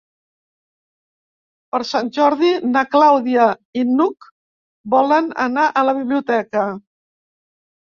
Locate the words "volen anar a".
4.97-5.87